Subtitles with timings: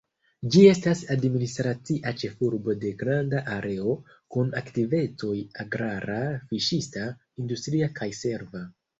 [0.53, 3.93] Ĝi estas administracia ĉefurbo de granda areo,
[4.35, 5.35] kun aktivecoj
[5.65, 6.17] agrara,
[6.53, 7.05] fiŝista,
[7.45, 8.63] industria kaj serva.